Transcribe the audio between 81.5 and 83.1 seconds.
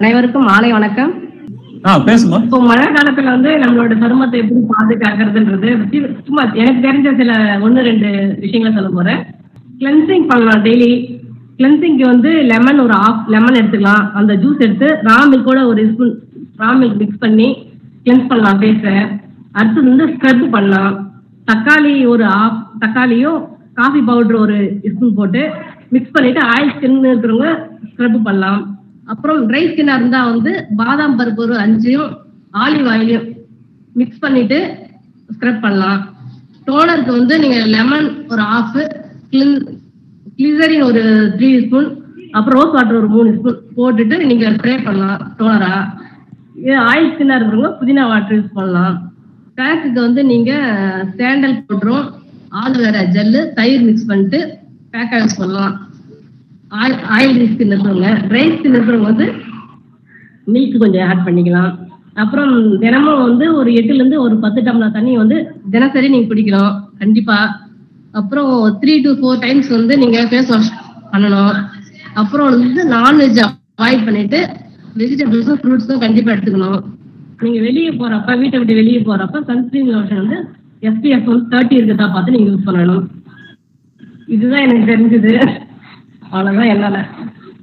Thirty இருக்கிறதா பார்த்து நீங்க யூஸ் பண்ணணும்.